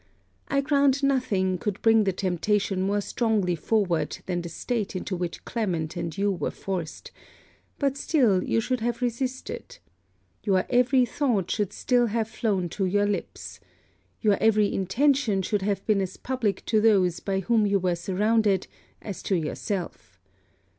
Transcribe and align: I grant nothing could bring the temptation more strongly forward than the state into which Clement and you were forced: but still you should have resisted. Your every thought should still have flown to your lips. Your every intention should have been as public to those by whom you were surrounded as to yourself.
I 0.47 0.61
grant 0.61 1.03
nothing 1.03 1.59
could 1.59 1.79
bring 1.83 2.05
the 2.05 2.11
temptation 2.11 2.81
more 2.81 3.01
strongly 3.01 3.55
forward 3.55 4.17
than 4.25 4.41
the 4.41 4.49
state 4.49 4.95
into 4.95 5.15
which 5.15 5.45
Clement 5.45 5.95
and 5.95 6.17
you 6.17 6.31
were 6.31 6.49
forced: 6.49 7.11
but 7.77 7.97
still 7.97 8.43
you 8.43 8.59
should 8.61 8.79
have 8.79 9.03
resisted. 9.03 9.77
Your 10.43 10.65
every 10.71 11.05
thought 11.05 11.51
should 11.51 11.71
still 11.71 12.07
have 12.07 12.27
flown 12.27 12.67
to 12.69 12.85
your 12.87 13.05
lips. 13.05 13.59
Your 14.21 14.37
every 14.41 14.73
intention 14.73 15.43
should 15.43 15.61
have 15.61 15.85
been 15.85 16.01
as 16.01 16.17
public 16.17 16.65
to 16.65 16.81
those 16.81 17.19
by 17.19 17.41
whom 17.41 17.67
you 17.67 17.77
were 17.77 17.93
surrounded 17.95 18.65
as 19.03 19.21
to 19.21 19.35
yourself. 19.35 20.19